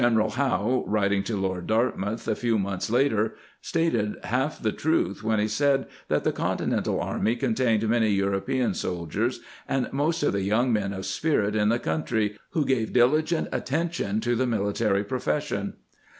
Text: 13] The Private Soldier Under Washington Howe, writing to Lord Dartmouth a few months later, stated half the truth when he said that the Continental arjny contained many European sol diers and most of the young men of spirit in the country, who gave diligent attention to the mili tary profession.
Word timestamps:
13] 0.01 0.13
The 0.15 0.19
Private 0.19 0.33
Soldier 0.33 0.45
Under 0.47 0.53
Washington 0.55 0.83
Howe, 0.87 0.91
writing 0.91 1.23
to 1.25 1.37
Lord 1.37 1.67
Dartmouth 1.67 2.27
a 2.27 2.35
few 2.35 2.57
months 2.57 2.89
later, 2.89 3.35
stated 3.61 4.15
half 4.23 4.59
the 4.59 4.71
truth 4.71 5.21
when 5.23 5.37
he 5.39 5.47
said 5.47 5.85
that 6.07 6.23
the 6.23 6.31
Continental 6.31 6.97
arjny 6.97 7.39
contained 7.39 7.87
many 7.87 8.09
European 8.09 8.73
sol 8.73 9.05
diers 9.07 9.41
and 9.69 9.93
most 9.93 10.23
of 10.23 10.33
the 10.33 10.41
young 10.41 10.73
men 10.73 10.91
of 10.91 11.05
spirit 11.05 11.55
in 11.55 11.69
the 11.69 11.77
country, 11.77 12.35
who 12.49 12.65
gave 12.65 12.93
diligent 12.93 13.47
attention 13.51 14.19
to 14.21 14.35
the 14.35 14.45
mili 14.45 14.73
tary 14.73 15.03
profession. 15.03 15.73